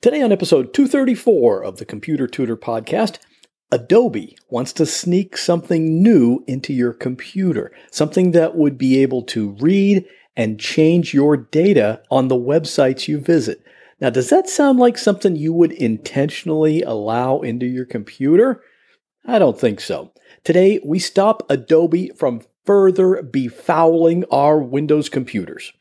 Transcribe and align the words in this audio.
Today, 0.00 0.22
on 0.22 0.30
episode 0.30 0.72
234 0.74 1.64
of 1.64 1.78
the 1.78 1.84
Computer 1.84 2.28
Tutor 2.28 2.56
podcast, 2.56 3.18
Adobe 3.72 4.38
wants 4.48 4.72
to 4.74 4.86
sneak 4.86 5.36
something 5.36 6.00
new 6.00 6.44
into 6.46 6.72
your 6.72 6.92
computer, 6.92 7.72
something 7.90 8.30
that 8.30 8.54
would 8.54 8.78
be 8.78 9.02
able 9.02 9.24
to 9.24 9.56
read 9.58 10.04
and 10.36 10.60
change 10.60 11.12
your 11.12 11.36
data 11.36 12.00
on 12.12 12.28
the 12.28 12.36
websites 12.36 13.08
you 13.08 13.18
visit. 13.18 13.60
Now, 14.00 14.10
does 14.10 14.30
that 14.30 14.48
sound 14.48 14.78
like 14.78 14.96
something 14.96 15.34
you 15.34 15.52
would 15.52 15.72
intentionally 15.72 16.80
allow 16.82 17.40
into 17.40 17.66
your 17.66 17.84
computer? 17.84 18.62
I 19.26 19.40
don't 19.40 19.58
think 19.58 19.80
so. 19.80 20.12
Today, 20.44 20.78
we 20.84 21.00
stop 21.00 21.42
Adobe 21.50 22.12
from 22.16 22.42
further 22.64 23.20
befouling 23.20 24.22
our 24.30 24.60
Windows 24.60 25.08
computers. 25.08 25.72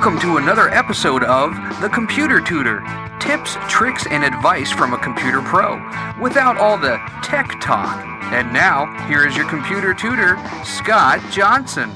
Welcome 0.00 0.20
to 0.20 0.36
another 0.36 0.68
episode 0.68 1.24
of 1.24 1.50
The 1.80 1.88
Computer 1.88 2.40
Tutor 2.40 2.84
tips, 3.18 3.56
tricks, 3.68 4.06
and 4.08 4.22
advice 4.22 4.70
from 4.70 4.94
a 4.94 4.98
computer 4.98 5.42
pro 5.42 5.74
without 6.22 6.56
all 6.56 6.78
the 6.78 7.00
tech 7.20 7.60
talk. 7.60 8.06
And 8.32 8.52
now, 8.52 8.86
here 9.08 9.26
is 9.26 9.36
your 9.36 9.48
computer 9.48 9.92
tutor, 9.94 10.38
Scott 10.64 11.20
Johnson. 11.32 11.90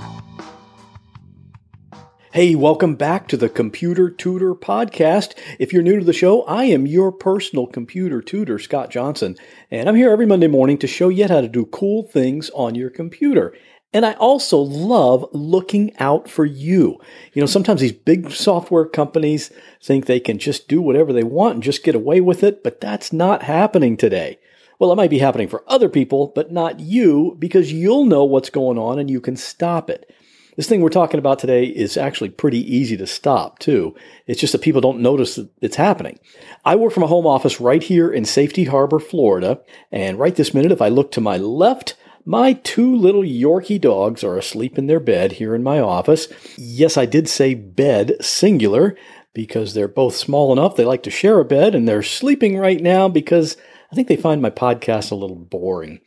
Hey, 2.32 2.56
welcome 2.56 2.96
back 2.96 3.28
to 3.28 3.36
the 3.36 3.48
Computer 3.48 4.10
Tutor 4.10 4.56
Podcast. 4.56 5.38
If 5.60 5.72
you're 5.72 5.84
new 5.84 6.00
to 6.00 6.04
the 6.04 6.12
show, 6.12 6.42
I 6.42 6.64
am 6.64 6.88
your 6.88 7.12
personal 7.12 7.68
computer 7.68 8.20
tutor, 8.20 8.58
Scott 8.58 8.90
Johnson, 8.90 9.36
and 9.70 9.88
I'm 9.88 9.94
here 9.94 10.10
every 10.10 10.26
Monday 10.26 10.48
morning 10.48 10.76
to 10.78 10.88
show 10.88 11.08
you 11.08 11.28
how 11.28 11.40
to 11.40 11.46
do 11.46 11.66
cool 11.66 12.02
things 12.02 12.50
on 12.50 12.74
your 12.74 12.90
computer. 12.90 13.54
And 13.92 14.06
I 14.06 14.12
also 14.14 14.58
love 14.58 15.26
looking 15.32 15.94
out 15.98 16.28
for 16.28 16.44
you. 16.46 16.98
You 17.34 17.42
know, 17.42 17.46
sometimes 17.46 17.80
these 17.80 17.92
big 17.92 18.30
software 18.30 18.86
companies 18.86 19.50
think 19.82 20.06
they 20.06 20.20
can 20.20 20.38
just 20.38 20.66
do 20.66 20.80
whatever 20.80 21.12
they 21.12 21.24
want 21.24 21.54
and 21.54 21.62
just 21.62 21.84
get 21.84 21.94
away 21.94 22.20
with 22.20 22.42
it, 22.42 22.64
but 22.64 22.80
that's 22.80 23.12
not 23.12 23.42
happening 23.42 23.96
today. 23.96 24.38
Well, 24.78 24.90
it 24.90 24.96
might 24.96 25.10
be 25.10 25.18
happening 25.18 25.48
for 25.48 25.62
other 25.66 25.88
people, 25.88 26.32
but 26.34 26.50
not 26.50 26.80
you 26.80 27.36
because 27.38 27.72
you'll 27.72 28.04
know 28.04 28.24
what's 28.24 28.50
going 28.50 28.78
on 28.78 28.98
and 28.98 29.10
you 29.10 29.20
can 29.20 29.36
stop 29.36 29.90
it. 29.90 30.10
This 30.56 30.68
thing 30.68 30.82
we're 30.82 30.90
talking 30.90 31.18
about 31.18 31.38
today 31.38 31.64
is 31.64 31.96
actually 31.96 32.28
pretty 32.28 32.58
easy 32.58 32.96
to 32.98 33.06
stop, 33.06 33.58
too. 33.58 33.94
It's 34.26 34.40
just 34.40 34.52
that 34.52 34.60
people 34.60 34.82
don't 34.82 35.00
notice 35.00 35.36
that 35.36 35.48
it's 35.62 35.76
happening. 35.76 36.18
I 36.62 36.76
work 36.76 36.92
from 36.92 37.04
a 37.04 37.06
home 37.06 37.26
office 37.26 37.58
right 37.58 37.82
here 37.82 38.10
in 38.12 38.26
Safety 38.26 38.64
Harbor, 38.64 38.98
Florida, 38.98 39.60
and 39.90 40.18
right 40.18 40.34
this 40.34 40.52
minute, 40.52 40.72
if 40.72 40.82
I 40.82 40.88
look 40.88 41.10
to 41.12 41.22
my 41.22 41.38
left, 41.38 41.94
my 42.24 42.52
two 42.52 42.94
little 42.94 43.22
Yorkie 43.22 43.80
dogs 43.80 44.22
are 44.22 44.38
asleep 44.38 44.78
in 44.78 44.86
their 44.86 45.00
bed 45.00 45.32
here 45.32 45.54
in 45.54 45.62
my 45.62 45.80
office. 45.80 46.28
Yes, 46.56 46.96
I 46.96 47.06
did 47.06 47.28
say 47.28 47.54
bed 47.54 48.16
singular 48.20 48.96
because 49.34 49.74
they're 49.74 49.88
both 49.88 50.14
small 50.14 50.52
enough 50.52 50.76
they 50.76 50.84
like 50.84 51.02
to 51.02 51.10
share 51.10 51.40
a 51.40 51.44
bed 51.44 51.74
and 51.74 51.88
they're 51.88 52.02
sleeping 52.02 52.58
right 52.58 52.80
now 52.80 53.08
because 53.08 53.56
I 53.90 53.94
think 53.94 54.08
they 54.08 54.16
find 54.16 54.40
my 54.40 54.50
podcast 54.50 55.10
a 55.10 55.14
little 55.16 55.36
boring. 55.36 56.00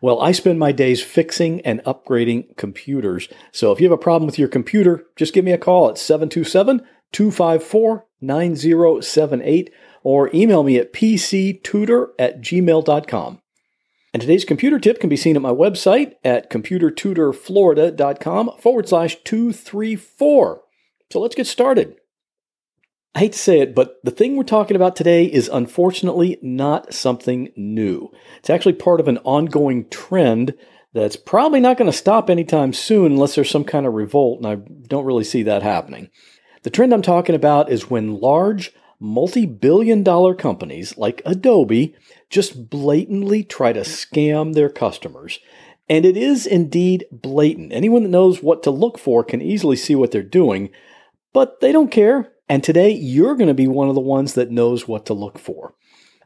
Well, 0.00 0.20
I 0.20 0.32
spend 0.32 0.58
my 0.58 0.72
days 0.72 1.02
fixing 1.02 1.62
and 1.62 1.82
upgrading 1.84 2.56
computers. 2.56 3.28
So 3.50 3.72
if 3.72 3.80
you 3.80 3.86
have 3.86 3.98
a 3.98 4.02
problem 4.02 4.26
with 4.26 4.38
your 4.38 4.48
computer, 4.48 5.06
just 5.16 5.32
give 5.32 5.44
me 5.44 5.52
a 5.52 5.58
call 5.58 5.88
at 5.88 5.98
727 5.98 6.86
254 7.12 8.06
9078 8.20 9.72
or 10.02 10.30
email 10.34 10.62
me 10.62 10.76
at 10.76 10.92
pctutor 10.92 12.08
at 12.18 12.40
gmail.com. 12.40 13.40
And 14.12 14.20
today's 14.20 14.44
computer 14.44 14.80
tip 14.80 15.00
can 15.00 15.08
be 15.08 15.16
seen 15.16 15.36
at 15.36 15.42
my 15.42 15.52
website 15.52 16.14
at 16.24 16.50
computertutorflorida.com 16.50 18.50
forward 18.58 18.88
slash 18.88 19.14
234. 19.22 20.62
So 21.12 21.20
let's 21.20 21.36
get 21.36 21.46
started. 21.46 21.94
I 23.14 23.20
hate 23.20 23.32
to 23.32 23.38
say 23.38 23.60
it, 23.60 23.74
but 23.74 23.96
the 24.04 24.12
thing 24.12 24.36
we're 24.36 24.44
talking 24.44 24.76
about 24.76 24.94
today 24.94 25.24
is 25.24 25.48
unfortunately 25.48 26.38
not 26.42 26.94
something 26.94 27.50
new. 27.56 28.12
It's 28.38 28.50
actually 28.50 28.74
part 28.74 29.00
of 29.00 29.08
an 29.08 29.18
ongoing 29.18 29.88
trend 29.88 30.54
that's 30.92 31.16
probably 31.16 31.60
not 31.60 31.76
going 31.76 31.90
to 31.90 31.96
stop 31.96 32.30
anytime 32.30 32.72
soon 32.72 33.12
unless 33.12 33.34
there's 33.34 33.50
some 33.50 33.64
kind 33.64 33.86
of 33.86 33.94
revolt, 33.94 34.38
and 34.38 34.46
I 34.46 34.56
don't 34.86 35.04
really 35.04 35.24
see 35.24 35.42
that 35.44 35.62
happening. 35.62 36.10
The 36.62 36.70
trend 36.70 36.92
I'm 36.92 37.02
talking 37.02 37.34
about 37.34 37.70
is 37.70 37.90
when 37.90 38.20
large, 38.20 38.72
multi 39.00 39.46
billion 39.46 40.02
dollar 40.02 40.34
companies 40.34 40.96
like 40.96 41.22
Adobe 41.24 41.94
just 42.28 42.70
blatantly 42.70 43.42
try 43.42 43.72
to 43.72 43.80
scam 43.80 44.54
their 44.54 44.68
customers. 44.68 45.40
And 45.88 46.04
it 46.04 46.16
is 46.16 46.46
indeed 46.46 47.06
blatant. 47.10 47.72
Anyone 47.72 48.04
that 48.04 48.10
knows 48.10 48.42
what 48.42 48.62
to 48.62 48.70
look 48.70 48.96
for 48.98 49.24
can 49.24 49.42
easily 49.42 49.74
see 49.74 49.96
what 49.96 50.12
they're 50.12 50.22
doing, 50.22 50.70
but 51.32 51.60
they 51.60 51.72
don't 51.72 51.90
care. 51.90 52.32
And 52.48 52.62
today, 52.62 52.90
you're 52.90 53.34
going 53.34 53.48
to 53.48 53.54
be 53.54 53.66
one 53.66 53.88
of 53.88 53.94
the 53.94 54.00
ones 54.00 54.34
that 54.34 54.50
knows 54.50 54.86
what 54.86 55.06
to 55.06 55.14
look 55.14 55.38
for. 55.38 55.74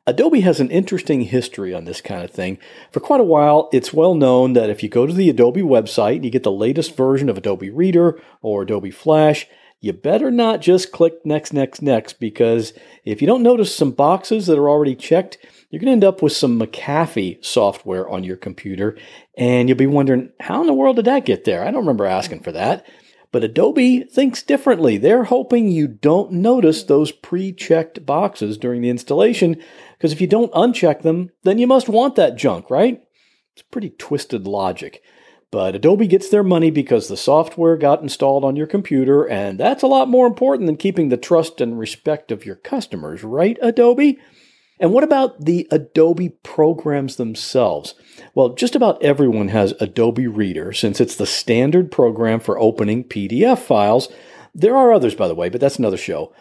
Adobe 0.06 0.40
has 0.40 0.60
an 0.60 0.70
interesting 0.70 1.22
history 1.22 1.72
on 1.72 1.86
this 1.86 2.02
kind 2.02 2.22
of 2.22 2.30
thing. 2.30 2.58
For 2.92 3.00
quite 3.00 3.20
a 3.20 3.24
while, 3.24 3.70
it's 3.72 3.92
well 3.92 4.14
known 4.14 4.52
that 4.52 4.68
if 4.68 4.82
you 4.82 4.90
go 4.90 5.06
to 5.06 5.12
the 5.14 5.30
Adobe 5.30 5.62
website 5.62 6.16
and 6.16 6.24
you 6.26 6.30
get 6.30 6.42
the 6.42 6.52
latest 6.52 6.94
version 6.94 7.30
of 7.30 7.38
Adobe 7.38 7.70
Reader 7.70 8.20
or 8.42 8.62
Adobe 8.62 8.90
Flash, 8.90 9.46
you 9.84 9.92
better 9.92 10.30
not 10.30 10.62
just 10.62 10.92
click 10.92 11.14
next, 11.26 11.52
next, 11.52 11.82
next, 11.82 12.14
because 12.14 12.72
if 13.04 13.20
you 13.20 13.26
don't 13.26 13.42
notice 13.42 13.74
some 13.74 13.90
boxes 13.90 14.46
that 14.46 14.58
are 14.58 14.68
already 14.68 14.96
checked, 14.96 15.36
you're 15.68 15.78
going 15.78 15.88
to 15.88 15.92
end 15.92 16.04
up 16.04 16.22
with 16.22 16.32
some 16.32 16.58
McAfee 16.58 17.44
software 17.44 18.08
on 18.08 18.24
your 18.24 18.38
computer, 18.38 18.96
and 19.36 19.68
you'll 19.68 19.76
be 19.76 19.86
wondering, 19.86 20.30
how 20.40 20.62
in 20.62 20.66
the 20.66 20.72
world 20.72 20.96
did 20.96 21.04
that 21.04 21.26
get 21.26 21.44
there? 21.44 21.62
I 21.62 21.66
don't 21.66 21.82
remember 21.82 22.06
asking 22.06 22.40
for 22.40 22.52
that. 22.52 22.86
But 23.30 23.44
Adobe 23.44 24.04
thinks 24.04 24.42
differently. 24.42 24.96
They're 24.96 25.24
hoping 25.24 25.68
you 25.68 25.86
don't 25.86 26.32
notice 26.32 26.84
those 26.84 27.12
pre 27.12 27.52
checked 27.52 28.06
boxes 28.06 28.56
during 28.56 28.80
the 28.80 28.90
installation, 28.90 29.60
because 29.98 30.12
if 30.12 30.20
you 30.20 30.26
don't 30.26 30.52
uncheck 30.52 31.02
them, 31.02 31.30
then 31.42 31.58
you 31.58 31.66
must 31.66 31.90
want 31.90 32.14
that 32.16 32.36
junk, 32.36 32.70
right? 32.70 33.02
It's 33.52 33.62
pretty 33.62 33.90
twisted 33.90 34.46
logic. 34.46 35.02
But 35.54 35.76
Adobe 35.76 36.08
gets 36.08 36.30
their 36.30 36.42
money 36.42 36.72
because 36.72 37.06
the 37.06 37.16
software 37.16 37.76
got 37.76 38.02
installed 38.02 38.44
on 38.44 38.56
your 38.56 38.66
computer, 38.66 39.22
and 39.22 39.56
that's 39.56 39.84
a 39.84 39.86
lot 39.86 40.08
more 40.08 40.26
important 40.26 40.66
than 40.66 40.76
keeping 40.76 41.10
the 41.10 41.16
trust 41.16 41.60
and 41.60 41.78
respect 41.78 42.32
of 42.32 42.44
your 42.44 42.56
customers, 42.56 43.22
right, 43.22 43.56
Adobe? 43.62 44.18
And 44.80 44.92
what 44.92 45.04
about 45.04 45.44
the 45.44 45.68
Adobe 45.70 46.30
programs 46.42 47.14
themselves? 47.14 47.94
Well, 48.34 48.54
just 48.54 48.74
about 48.74 49.00
everyone 49.00 49.46
has 49.46 49.74
Adobe 49.78 50.26
Reader 50.26 50.72
since 50.72 51.00
it's 51.00 51.14
the 51.14 51.24
standard 51.24 51.92
program 51.92 52.40
for 52.40 52.58
opening 52.58 53.04
PDF 53.04 53.60
files. 53.60 54.08
There 54.56 54.76
are 54.76 54.92
others, 54.92 55.14
by 55.14 55.28
the 55.28 55.36
way, 55.36 55.50
but 55.50 55.60
that's 55.60 55.78
another 55.78 55.96
show. 55.96 56.34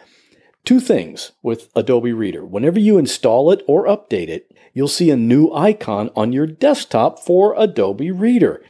Two 0.64 0.80
things 0.80 1.30
with 1.40 1.68
Adobe 1.76 2.12
Reader. 2.12 2.44
Whenever 2.44 2.80
you 2.80 2.98
install 2.98 3.52
it 3.52 3.62
or 3.68 3.86
update 3.86 4.28
it, 4.28 4.50
you'll 4.72 4.88
see 4.88 5.12
a 5.12 5.16
new 5.16 5.52
icon 5.52 6.10
on 6.16 6.32
your 6.32 6.48
desktop 6.48 7.20
for 7.20 7.54
Adobe 7.56 8.10
Reader. 8.10 8.60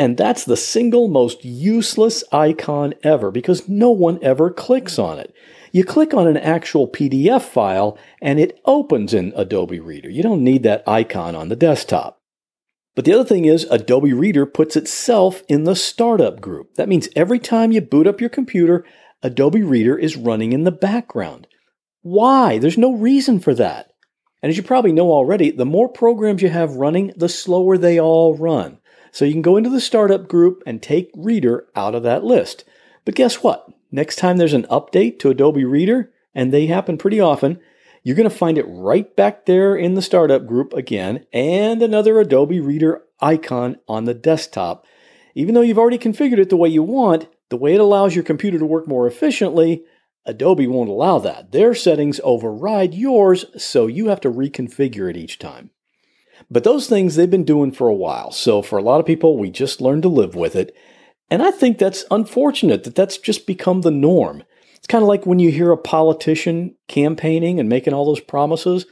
And 0.00 0.16
that's 0.16 0.46
the 0.46 0.56
single 0.56 1.08
most 1.08 1.44
useless 1.44 2.24
icon 2.32 2.94
ever 3.02 3.30
because 3.30 3.68
no 3.68 3.90
one 3.90 4.18
ever 4.22 4.50
clicks 4.50 4.98
on 4.98 5.18
it. 5.18 5.34
You 5.72 5.84
click 5.84 6.14
on 6.14 6.26
an 6.26 6.38
actual 6.38 6.88
PDF 6.88 7.42
file 7.42 7.98
and 8.22 8.40
it 8.40 8.58
opens 8.64 9.12
in 9.12 9.34
Adobe 9.36 9.78
Reader. 9.78 10.08
You 10.08 10.22
don't 10.22 10.42
need 10.42 10.62
that 10.62 10.88
icon 10.88 11.36
on 11.36 11.50
the 11.50 11.54
desktop. 11.54 12.18
But 12.96 13.04
the 13.04 13.12
other 13.12 13.26
thing 13.26 13.44
is, 13.44 13.64
Adobe 13.64 14.14
Reader 14.14 14.46
puts 14.46 14.74
itself 14.74 15.42
in 15.48 15.64
the 15.64 15.76
startup 15.76 16.40
group. 16.40 16.76
That 16.76 16.88
means 16.88 17.10
every 17.14 17.38
time 17.38 17.70
you 17.70 17.82
boot 17.82 18.06
up 18.06 18.22
your 18.22 18.30
computer, 18.30 18.86
Adobe 19.22 19.62
Reader 19.62 19.98
is 19.98 20.16
running 20.16 20.54
in 20.54 20.64
the 20.64 20.72
background. 20.72 21.46
Why? 22.00 22.56
There's 22.56 22.78
no 22.78 22.94
reason 22.94 23.38
for 23.38 23.52
that. 23.56 23.90
And 24.40 24.48
as 24.48 24.56
you 24.56 24.62
probably 24.62 24.92
know 24.92 25.12
already, 25.12 25.50
the 25.50 25.66
more 25.66 25.90
programs 25.90 26.40
you 26.40 26.48
have 26.48 26.76
running, 26.76 27.12
the 27.18 27.28
slower 27.28 27.76
they 27.76 28.00
all 28.00 28.34
run. 28.34 28.78
So 29.12 29.24
you 29.24 29.32
can 29.32 29.42
go 29.42 29.56
into 29.56 29.70
the 29.70 29.80
startup 29.80 30.28
group 30.28 30.62
and 30.66 30.82
take 30.82 31.10
Reader 31.14 31.66
out 31.74 31.94
of 31.94 32.02
that 32.04 32.24
list. 32.24 32.64
But 33.04 33.14
guess 33.14 33.42
what? 33.42 33.68
Next 33.90 34.16
time 34.16 34.36
there's 34.36 34.54
an 34.54 34.66
update 34.70 35.18
to 35.20 35.30
Adobe 35.30 35.64
Reader, 35.64 36.12
and 36.34 36.52
they 36.52 36.66
happen 36.66 36.96
pretty 36.96 37.20
often, 37.20 37.58
you're 38.02 38.16
going 38.16 38.28
to 38.28 38.34
find 38.34 38.56
it 38.56 38.66
right 38.68 39.14
back 39.16 39.46
there 39.46 39.76
in 39.76 39.94
the 39.94 40.02
startup 40.02 40.46
group 40.46 40.72
again 40.72 41.26
and 41.32 41.82
another 41.82 42.18
Adobe 42.18 42.60
Reader 42.60 43.02
icon 43.20 43.76
on 43.88 44.04
the 44.04 44.14
desktop. 44.14 44.86
Even 45.34 45.54
though 45.54 45.60
you've 45.60 45.78
already 45.78 45.98
configured 45.98 46.38
it 46.38 46.48
the 46.48 46.56
way 46.56 46.68
you 46.68 46.82
want, 46.82 47.28
the 47.50 47.56
way 47.56 47.74
it 47.74 47.80
allows 47.80 48.14
your 48.14 48.24
computer 48.24 48.58
to 48.58 48.66
work 48.66 48.88
more 48.88 49.06
efficiently, 49.06 49.84
Adobe 50.24 50.66
won't 50.66 50.88
allow 50.88 51.18
that. 51.18 51.52
Their 51.52 51.74
settings 51.74 52.20
override 52.22 52.94
yours, 52.94 53.46
so 53.56 53.86
you 53.86 54.08
have 54.08 54.20
to 54.20 54.30
reconfigure 54.30 55.10
it 55.10 55.16
each 55.16 55.38
time. 55.38 55.70
But 56.50 56.64
those 56.64 56.88
things 56.88 57.16
they've 57.16 57.30
been 57.30 57.44
doing 57.44 57.72
for 57.72 57.88
a 57.88 57.94
while. 57.94 58.30
So 58.30 58.62
for 58.62 58.78
a 58.78 58.82
lot 58.82 59.00
of 59.00 59.06
people, 59.06 59.36
we 59.36 59.50
just 59.50 59.80
learned 59.80 60.02
to 60.02 60.08
live 60.08 60.34
with 60.34 60.54
it. 60.54 60.74
And 61.30 61.42
I 61.42 61.50
think 61.50 61.78
that's 61.78 62.04
unfortunate 62.10 62.84
that 62.84 62.94
that's 62.94 63.18
just 63.18 63.46
become 63.46 63.82
the 63.82 63.90
norm. 63.90 64.42
It's 64.76 64.86
kind 64.86 65.02
of 65.02 65.08
like 65.08 65.26
when 65.26 65.38
you 65.38 65.50
hear 65.50 65.70
a 65.70 65.76
politician 65.76 66.74
campaigning 66.88 67.60
and 67.60 67.68
making 67.68 67.92
all 67.92 68.04
those 68.06 68.20
promises. 68.20 68.86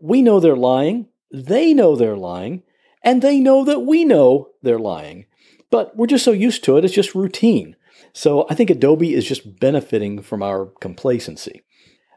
we 0.00 0.22
know 0.22 0.38
they're 0.38 0.56
lying, 0.56 1.06
they 1.32 1.74
know 1.74 1.96
they're 1.96 2.16
lying, 2.16 2.62
and 3.02 3.22
they 3.22 3.40
know 3.40 3.64
that 3.64 3.80
we 3.80 4.04
know 4.04 4.50
they're 4.62 4.78
lying. 4.78 5.26
But 5.70 5.96
we're 5.96 6.06
just 6.06 6.24
so 6.24 6.32
used 6.32 6.64
to 6.64 6.76
it, 6.76 6.84
it's 6.84 6.94
just 6.94 7.14
routine. 7.14 7.76
So 8.12 8.46
I 8.48 8.54
think 8.54 8.70
Adobe 8.70 9.14
is 9.14 9.26
just 9.26 9.60
benefiting 9.60 10.22
from 10.22 10.42
our 10.42 10.66
complacency. 10.80 11.62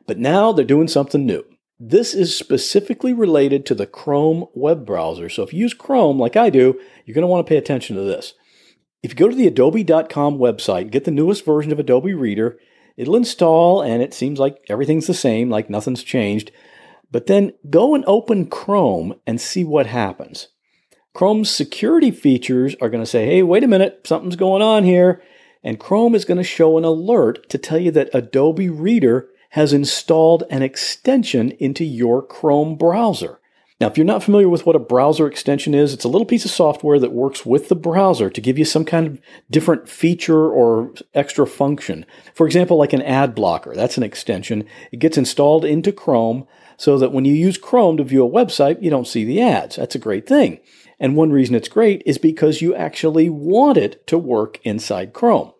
But 0.07 0.17
now 0.17 0.51
they're 0.51 0.65
doing 0.65 0.87
something 0.87 1.25
new. 1.25 1.43
This 1.83 2.13
is 2.13 2.37
specifically 2.37 3.11
related 3.11 3.65
to 3.65 3.73
the 3.73 3.87
Chrome 3.87 4.45
web 4.53 4.85
browser. 4.85 5.29
So 5.29 5.41
if 5.41 5.51
you 5.51 5.61
use 5.61 5.73
Chrome 5.73 6.19
like 6.19 6.35
I 6.35 6.51
do, 6.51 6.79
you're 7.05 7.15
going 7.15 7.23
to 7.23 7.27
want 7.27 7.43
to 7.43 7.49
pay 7.49 7.57
attention 7.57 7.95
to 7.95 8.03
this. 8.03 8.35
If 9.01 9.09
you 9.09 9.15
go 9.15 9.27
to 9.27 9.35
the 9.35 9.47
adobe.com 9.47 10.37
website, 10.37 10.91
get 10.91 11.05
the 11.05 11.11
newest 11.11 11.43
version 11.43 11.71
of 11.71 11.79
Adobe 11.79 12.13
Reader, 12.13 12.59
it'll 12.97 13.15
install 13.15 13.81
and 13.81 14.03
it 14.03 14.13
seems 14.13 14.37
like 14.37 14.63
everything's 14.69 15.07
the 15.07 15.15
same, 15.15 15.49
like 15.49 15.71
nothing's 15.71 16.03
changed. 16.03 16.51
But 17.11 17.25
then 17.25 17.53
go 17.67 17.95
and 17.95 18.05
open 18.05 18.45
Chrome 18.45 19.15
and 19.25 19.41
see 19.41 19.63
what 19.63 19.87
happens. 19.87 20.49
Chrome's 21.15 21.49
security 21.49 22.11
features 22.11 22.75
are 22.79 22.91
going 22.91 23.03
to 23.03 23.09
say, 23.09 23.25
hey, 23.25 23.41
wait 23.41 23.63
a 23.63 23.67
minute, 23.67 24.01
something's 24.05 24.35
going 24.35 24.61
on 24.61 24.83
here. 24.83 25.19
And 25.63 25.79
Chrome 25.79 26.13
is 26.13 26.25
going 26.25 26.37
to 26.37 26.43
show 26.43 26.77
an 26.77 26.83
alert 26.83 27.49
to 27.49 27.57
tell 27.57 27.79
you 27.79 27.89
that 27.89 28.11
Adobe 28.13 28.69
Reader 28.69 29.30
has 29.51 29.73
installed 29.73 30.43
an 30.49 30.61
extension 30.61 31.51
into 31.51 31.83
your 31.83 32.21
Chrome 32.21 32.75
browser. 32.75 33.39
Now, 33.81 33.87
if 33.87 33.97
you're 33.97 34.05
not 34.05 34.21
familiar 34.21 34.47
with 34.47 34.65
what 34.65 34.75
a 34.75 34.79
browser 34.79 35.25
extension 35.25 35.73
is, 35.73 35.91
it's 35.91 36.03
a 36.03 36.07
little 36.07 36.25
piece 36.25 36.45
of 36.45 36.51
software 36.51 36.99
that 36.99 37.13
works 37.13 37.47
with 37.47 37.67
the 37.67 37.75
browser 37.75 38.29
to 38.29 38.39
give 38.39 38.59
you 38.59 38.63
some 38.63 38.85
kind 38.85 39.07
of 39.07 39.21
different 39.49 39.89
feature 39.89 40.47
or 40.49 40.93
extra 41.15 41.47
function. 41.47 42.05
For 42.35 42.45
example, 42.45 42.77
like 42.77 42.93
an 42.93 43.01
ad 43.01 43.33
blocker, 43.33 43.73
that's 43.73 43.97
an 43.97 44.03
extension. 44.03 44.67
It 44.91 44.99
gets 44.99 45.17
installed 45.17 45.65
into 45.65 45.91
Chrome 45.91 46.47
so 46.77 46.99
that 46.99 47.11
when 47.11 47.25
you 47.25 47.33
use 47.33 47.57
Chrome 47.57 47.97
to 47.97 48.03
view 48.03 48.23
a 48.23 48.29
website, 48.29 48.81
you 48.83 48.91
don't 48.91 49.07
see 49.07 49.25
the 49.25 49.41
ads. 49.41 49.77
That's 49.77 49.95
a 49.95 49.99
great 49.99 50.27
thing. 50.27 50.59
And 50.99 51.15
one 51.15 51.31
reason 51.31 51.55
it's 51.55 51.67
great 51.67 52.03
is 52.05 52.19
because 52.19 52.61
you 52.61 52.75
actually 52.75 53.29
want 53.29 53.77
it 53.77 54.05
to 54.07 54.17
work 54.19 54.59
inside 54.63 55.11
Chrome. 55.11 55.53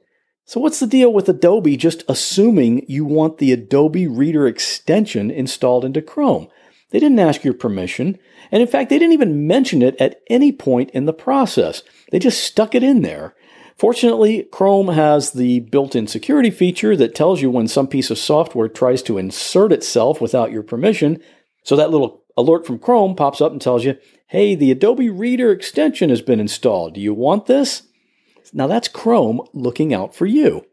So, 0.46 0.60
what's 0.60 0.80
the 0.80 0.88
deal 0.88 1.14
with 1.14 1.30
Adobe 1.30 1.78
just 1.78 2.04
assuming 2.08 2.86
you 2.88 3.06
want 3.06 3.38
the 3.38 3.52
Adobe 3.52 4.08
Reader 4.08 4.48
extension 4.48 5.32
installed 5.32 5.86
into 5.86 6.02
Chrome? 6.02 6.48
They 6.90 7.00
didn't 7.00 7.20
ask 7.20 7.44
your 7.44 7.54
permission, 7.54 8.20
and 8.52 8.62
in 8.62 8.68
fact, 8.68 8.90
they 8.90 9.00
didn't 9.00 9.14
even 9.14 9.48
mention 9.48 9.82
it 9.82 9.96
at 10.00 10.22
any 10.28 10.52
point 10.52 10.90
in 10.92 11.06
the 11.06 11.14
process. 11.14 11.84
They 12.12 12.20
just 12.20 12.44
stuck 12.44 12.76
it 12.76 12.84
in 12.84 13.02
there. 13.02 13.34
Fortunately, 13.78 14.44
Chrome 14.52 14.90
has 14.90 15.32
the 15.32 15.62
built 15.62 15.96
in 15.96 16.06
security 16.06 16.52
feature 16.52 16.96
that 16.98 17.16
tells 17.16 17.42
you 17.42 17.50
when 17.50 17.68
some 17.68 17.88
piece 17.88 18.12
of 18.12 18.18
software 18.18 18.68
tries 18.68 19.02
to 19.04 19.18
insert 19.18 19.72
itself 19.72 20.20
without 20.20 20.52
your 20.52 20.64
permission. 20.64 21.20
So 21.64 21.76
that 21.76 21.90
little 21.90 22.24
alert 22.36 22.68
from 22.68 22.78
Chrome 22.78 23.16
pops 23.16 23.42
up 23.42 23.52
and 23.52 23.62
tells 23.62 23.86
you, 23.86 23.98
hey, 24.28 24.54
the 24.54 24.72
Adobe 24.72 25.10
Reader 25.10 25.52
extension 25.52 26.10
has 26.10 26.22
been 26.22 26.40
installed. 26.40 26.96
Do 26.96 27.02
you 27.02 27.14
want 27.14 27.46
this? 27.46 27.84
Now 28.54 28.68
that's 28.68 28.88
Chrome 28.88 29.42
looking 29.54 29.94
out 29.94 30.16
for 30.16 30.26
you. 30.26 30.66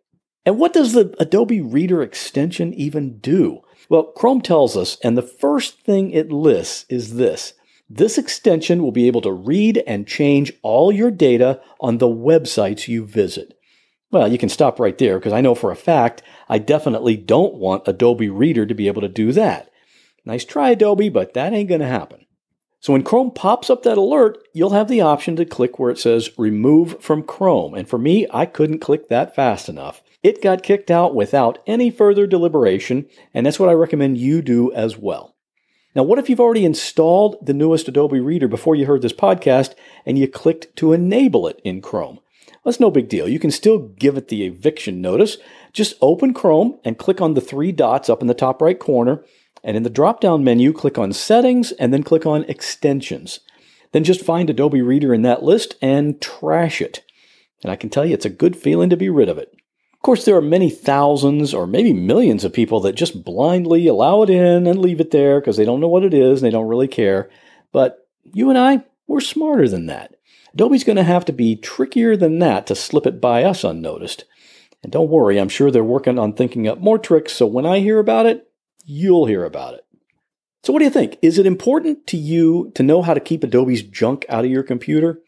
And 0.44 0.58
what 0.58 0.72
does 0.72 0.92
the 0.92 1.14
Adobe 1.18 1.60
Reader 1.60 2.02
extension 2.02 2.72
even 2.74 3.18
do? 3.18 3.60
Well, 3.88 4.04
Chrome 4.04 4.40
tells 4.40 4.76
us, 4.76 4.96
and 5.04 5.16
the 5.16 5.22
first 5.22 5.80
thing 5.80 6.10
it 6.10 6.32
lists 6.32 6.86
is 6.88 7.16
this. 7.16 7.54
This 7.90 8.18
extension 8.18 8.82
will 8.82 8.92
be 8.92 9.06
able 9.06 9.22
to 9.22 9.32
read 9.32 9.82
and 9.86 10.06
change 10.06 10.52
all 10.62 10.92
your 10.92 11.10
data 11.10 11.60
on 11.80 11.98
the 11.98 12.08
websites 12.08 12.88
you 12.88 13.04
visit. 13.04 13.58
Well, 14.10 14.30
you 14.30 14.38
can 14.38 14.48
stop 14.48 14.78
right 14.80 14.96
there 14.96 15.18
because 15.18 15.32
I 15.32 15.40
know 15.40 15.54
for 15.54 15.70
a 15.70 15.76
fact 15.76 16.22
I 16.48 16.58
definitely 16.58 17.16
don't 17.16 17.54
want 17.54 17.88
Adobe 17.88 18.28
Reader 18.28 18.66
to 18.66 18.74
be 18.74 18.88
able 18.88 19.02
to 19.02 19.08
do 19.08 19.32
that. 19.32 19.70
Nice 20.24 20.44
try, 20.44 20.70
Adobe, 20.70 21.08
but 21.08 21.34
that 21.34 21.52
ain't 21.52 21.68
going 21.68 21.80
to 21.80 21.86
happen. 21.86 22.26
So 22.80 22.92
when 22.92 23.02
Chrome 23.02 23.32
pops 23.32 23.70
up 23.70 23.82
that 23.82 23.98
alert, 23.98 24.38
you'll 24.52 24.70
have 24.70 24.88
the 24.88 25.00
option 25.00 25.34
to 25.36 25.44
click 25.44 25.78
where 25.78 25.90
it 25.90 25.98
says 25.98 26.30
remove 26.38 27.02
from 27.02 27.24
Chrome. 27.24 27.74
And 27.74 27.88
for 27.88 27.98
me, 27.98 28.26
I 28.32 28.46
couldn't 28.46 28.78
click 28.78 29.08
that 29.08 29.34
fast 29.34 29.68
enough. 29.68 30.02
It 30.22 30.42
got 30.42 30.62
kicked 30.62 30.90
out 30.90 31.14
without 31.14 31.58
any 31.66 31.90
further 31.90 32.26
deliberation, 32.26 33.06
and 33.34 33.44
that's 33.44 33.58
what 33.58 33.68
I 33.68 33.72
recommend 33.72 34.18
you 34.18 34.42
do 34.42 34.72
as 34.72 34.96
well. 34.96 35.34
Now, 35.94 36.02
what 36.04 36.18
if 36.18 36.28
you've 36.28 36.40
already 36.40 36.64
installed 36.64 37.44
the 37.44 37.54
newest 37.54 37.88
Adobe 37.88 38.20
Reader 38.20 38.46
before 38.46 38.76
you 38.76 38.86
heard 38.86 39.02
this 39.02 39.12
podcast 39.12 39.74
and 40.06 40.18
you 40.18 40.28
clicked 40.28 40.74
to 40.76 40.92
enable 40.92 41.48
it 41.48 41.60
in 41.64 41.80
Chrome? 41.80 42.20
That's 42.64 42.80
no 42.80 42.90
big 42.90 43.08
deal. 43.08 43.28
You 43.28 43.38
can 43.38 43.50
still 43.50 43.78
give 43.78 44.16
it 44.16 44.28
the 44.28 44.44
eviction 44.44 45.00
notice. 45.00 45.38
Just 45.72 45.94
open 46.00 46.34
Chrome 46.34 46.78
and 46.84 46.98
click 46.98 47.20
on 47.20 47.34
the 47.34 47.40
three 47.40 47.72
dots 47.72 48.08
up 48.10 48.20
in 48.20 48.26
the 48.26 48.34
top 48.34 48.60
right 48.60 48.78
corner 48.78 49.24
and 49.68 49.76
in 49.76 49.82
the 49.82 49.90
drop 49.90 50.22
down 50.22 50.42
menu, 50.42 50.72
click 50.72 50.96
on 50.96 51.12
Settings 51.12 51.72
and 51.72 51.92
then 51.92 52.02
click 52.02 52.24
on 52.24 52.44
Extensions. 52.44 53.40
Then 53.92 54.02
just 54.02 54.24
find 54.24 54.48
Adobe 54.48 54.80
Reader 54.80 55.12
in 55.12 55.20
that 55.22 55.42
list 55.42 55.74
and 55.82 56.18
trash 56.22 56.80
it. 56.80 57.04
And 57.62 57.70
I 57.70 57.76
can 57.76 57.90
tell 57.90 58.06
you 58.06 58.14
it's 58.14 58.24
a 58.24 58.30
good 58.30 58.56
feeling 58.56 58.88
to 58.88 58.96
be 58.96 59.10
rid 59.10 59.28
of 59.28 59.36
it. 59.36 59.52
Of 59.92 60.00
course, 60.00 60.24
there 60.24 60.36
are 60.36 60.40
many 60.40 60.70
thousands 60.70 61.52
or 61.52 61.66
maybe 61.66 61.92
millions 61.92 62.44
of 62.44 62.54
people 62.54 62.80
that 62.80 62.94
just 62.94 63.22
blindly 63.22 63.86
allow 63.86 64.22
it 64.22 64.30
in 64.30 64.66
and 64.66 64.78
leave 64.78 65.00
it 65.00 65.10
there 65.10 65.38
because 65.38 65.58
they 65.58 65.66
don't 65.66 65.80
know 65.80 65.88
what 65.88 66.02
it 66.02 66.14
is 66.14 66.40
and 66.40 66.46
they 66.46 66.56
don't 66.56 66.68
really 66.68 66.88
care. 66.88 67.28
But 67.70 68.08
you 68.24 68.48
and 68.48 68.58
I, 68.58 68.84
we're 69.06 69.20
smarter 69.20 69.68
than 69.68 69.84
that. 69.84 70.14
Adobe's 70.54 70.82
going 70.82 70.96
to 70.96 71.02
have 71.02 71.26
to 71.26 71.32
be 71.34 71.56
trickier 71.56 72.16
than 72.16 72.38
that 72.38 72.66
to 72.68 72.74
slip 72.74 73.04
it 73.04 73.20
by 73.20 73.44
us 73.44 73.64
unnoticed. 73.64 74.24
And 74.82 74.90
don't 74.90 75.10
worry, 75.10 75.38
I'm 75.38 75.50
sure 75.50 75.70
they're 75.70 75.84
working 75.84 76.18
on 76.18 76.32
thinking 76.32 76.66
up 76.66 76.80
more 76.80 76.98
tricks, 76.98 77.34
so 77.34 77.44
when 77.44 77.66
I 77.66 77.80
hear 77.80 77.98
about 77.98 78.24
it, 78.24 78.47
you'll 78.88 79.26
hear 79.26 79.44
about 79.44 79.74
it. 79.74 79.84
So, 80.64 80.72
what 80.72 80.80
do 80.80 80.86
you 80.86 80.90
think? 80.90 81.18
Is 81.22 81.38
it 81.38 81.46
important 81.46 82.06
to 82.08 82.16
you 82.16 82.72
to 82.74 82.82
know 82.82 83.02
how 83.02 83.14
to 83.14 83.20
keep 83.20 83.44
Adobe's 83.44 83.82
junk 83.82 84.24
out 84.28 84.44
of 84.44 84.50
your 84.50 84.62
computer? 84.62 85.20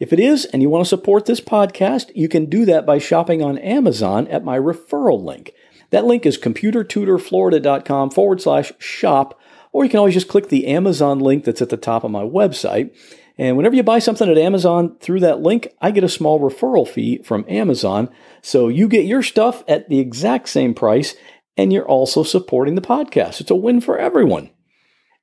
If 0.00 0.12
it 0.12 0.20
is, 0.20 0.44
and 0.46 0.62
you 0.62 0.70
want 0.70 0.84
to 0.84 0.88
support 0.88 1.26
this 1.26 1.40
podcast, 1.40 2.12
you 2.14 2.28
can 2.28 2.46
do 2.46 2.64
that 2.66 2.86
by 2.86 2.98
shopping 2.98 3.42
on 3.42 3.58
Amazon 3.58 4.28
at 4.28 4.44
my 4.44 4.56
referral 4.56 5.22
link. 5.22 5.52
That 5.90 6.04
link 6.04 6.24
is 6.24 6.38
computertutorflorida.com 6.38 8.10
forward 8.10 8.40
slash 8.40 8.72
shop, 8.78 9.38
or 9.72 9.84
you 9.84 9.90
can 9.90 9.98
always 9.98 10.14
just 10.14 10.28
click 10.28 10.48
the 10.48 10.68
Amazon 10.68 11.18
link 11.18 11.44
that's 11.44 11.62
at 11.62 11.70
the 11.70 11.76
top 11.76 12.04
of 12.04 12.12
my 12.12 12.22
website. 12.22 12.94
And 13.36 13.56
whenever 13.56 13.76
you 13.76 13.82
buy 13.82 13.98
something 14.00 14.28
at 14.28 14.38
Amazon 14.38 14.96
through 15.00 15.20
that 15.20 15.40
link, 15.40 15.68
I 15.80 15.90
get 15.90 16.04
a 16.04 16.08
small 16.08 16.40
referral 16.40 16.86
fee 16.86 17.22
from 17.22 17.44
Amazon. 17.48 18.08
So 18.42 18.68
you 18.68 18.88
get 18.88 19.06
your 19.06 19.22
stuff 19.22 19.62
at 19.68 19.88
the 19.88 20.00
exact 20.00 20.48
same 20.48 20.74
price, 20.74 21.14
and 21.58 21.72
you're 21.72 21.84
also 21.84 22.22
supporting 22.22 22.76
the 22.76 22.80
podcast. 22.80 23.40
It's 23.40 23.50
a 23.50 23.56
win 23.56 23.80
for 23.80 23.98
everyone. 23.98 24.50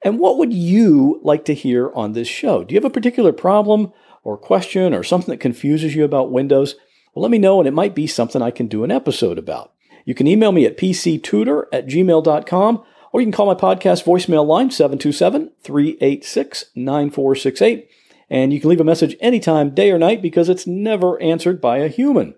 And 0.03 0.19
what 0.19 0.37
would 0.37 0.53
you 0.53 1.19
like 1.23 1.45
to 1.45 1.55
hear 1.55 1.91
on 1.95 2.11
this 2.11 2.27
show? 2.27 2.63
Do 2.63 2.75
you 2.75 2.77
have 2.77 2.85
a 2.85 2.93
particular 2.93 3.31
problem 3.31 3.93
or 4.23 4.37
question 4.37 4.93
or 4.93 5.01
something 5.01 5.31
that 5.31 5.39
confuses 5.39 5.95
you 5.95 6.03
about 6.03 6.31
Windows? 6.31 6.75
Well, 7.13 7.23
let 7.23 7.31
me 7.31 7.37
know, 7.37 7.59
and 7.59 7.67
it 7.67 7.73
might 7.73 7.95
be 7.95 8.05
something 8.05 8.41
I 8.41 8.51
can 8.51 8.67
do 8.67 8.83
an 8.83 8.91
episode 8.91 9.39
about. 9.39 9.71
You 10.03 10.13
can 10.13 10.27
email 10.27 10.51
me 10.51 10.65
at 10.65 10.77
pctutor 10.77 11.63
at 11.71 11.87
gmail.com, 11.87 12.83
or 13.13 13.21
you 13.21 13.25
can 13.25 13.31
call 13.31 13.45
my 13.45 13.55
podcast 13.55 14.03
voicemail 14.03 14.45
line 14.45 14.69
727 14.69 15.53
386 15.63 16.65
9468. 16.75 17.89
And 18.29 18.51
you 18.51 18.59
can 18.59 18.69
leave 18.69 18.81
a 18.81 18.83
message 18.83 19.15
anytime, 19.21 19.73
day 19.73 19.89
or 19.89 19.97
night, 19.97 20.21
because 20.21 20.49
it's 20.49 20.67
never 20.67 21.21
answered 21.21 21.61
by 21.61 21.77
a 21.77 21.87
human. 21.87 22.35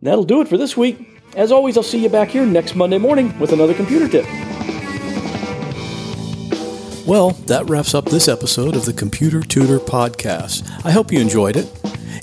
That'll 0.00 0.24
do 0.24 0.40
it 0.40 0.48
for 0.48 0.56
this 0.56 0.76
week. 0.76 1.17
As 1.36 1.52
always, 1.52 1.76
I'll 1.76 1.82
see 1.82 2.02
you 2.02 2.08
back 2.08 2.28
here 2.28 2.46
next 2.46 2.74
Monday 2.74 2.96
morning 2.98 3.38
with 3.38 3.52
another 3.52 3.74
computer 3.74 4.08
tip. 4.08 4.24
Well, 7.06 7.30
that 7.46 7.68
wraps 7.68 7.94
up 7.94 8.06
this 8.06 8.28
episode 8.28 8.74
of 8.76 8.84
the 8.84 8.92
Computer 8.92 9.40
Tutor 9.40 9.78
Podcast. 9.78 10.68
I 10.84 10.90
hope 10.90 11.10
you 11.12 11.20
enjoyed 11.20 11.56
it. 11.56 11.72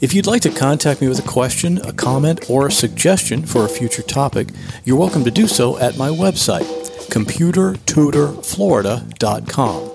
If 0.01 0.13
you'd 0.13 0.27
like 0.27 0.41
to 0.43 0.51
contact 0.51 1.01
me 1.01 1.07
with 1.07 1.19
a 1.19 1.27
question, 1.27 1.79
a 1.79 1.93
comment, 1.93 2.49
or 2.49 2.67
a 2.67 2.71
suggestion 2.71 3.45
for 3.45 3.65
a 3.65 3.69
future 3.69 4.03
topic, 4.03 4.49
you're 4.83 4.99
welcome 4.99 5.23
to 5.23 5.31
do 5.31 5.47
so 5.47 5.77
at 5.79 5.97
my 5.97 6.09
website, 6.09 6.65
computertutorflorida.com. 7.09 9.91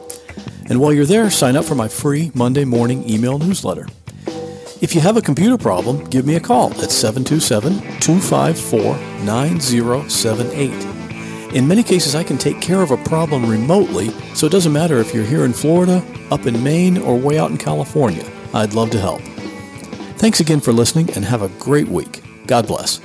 And 0.68 0.80
while 0.80 0.92
you're 0.92 1.04
there, 1.04 1.30
sign 1.30 1.56
up 1.56 1.64
for 1.64 1.74
my 1.74 1.88
free 1.88 2.30
Monday 2.34 2.64
morning 2.64 3.08
email 3.08 3.38
newsletter. 3.38 3.86
If 4.80 4.94
you 4.94 5.02
have 5.02 5.18
a 5.18 5.22
computer 5.22 5.58
problem, 5.58 6.08
give 6.08 6.24
me 6.24 6.36
a 6.36 6.40
call 6.40 6.70
at 6.80 6.90
727 6.90 7.80
254 8.00 8.96
9078. 9.24 11.54
In 11.54 11.68
many 11.68 11.82
cases, 11.82 12.14
I 12.14 12.24
can 12.24 12.38
take 12.38 12.62
care 12.62 12.80
of 12.80 12.90
a 12.90 12.96
problem 12.96 13.44
remotely, 13.44 14.08
so 14.34 14.46
it 14.46 14.52
doesn't 14.52 14.72
matter 14.72 14.96
if 14.96 15.12
you're 15.12 15.24
here 15.24 15.44
in 15.44 15.52
Florida, 15.52 16.02
up 16.30 16.46
in 16.46 16.64
Maine, 16.64 16.96
or 16.96 17.18
way 17.18 17.38
out 17.38 17.50
in 17.50 17.58
California. 17.58 18.24
I'd 18.54 18.72
love 18.72 18.88
to 18.90 18.98
help. 18.98 19.20
Thanks 20.16 20.40
again 20.40 20.60
for 20.60 20.72
listening 20.72 21.10
and 21.10 21.26
have 21.26 21.42
a 21.42 21.50
great 21.58 21.88
week. 21.88 22.22
God 22.46 22.66
bless. 22.66 23.02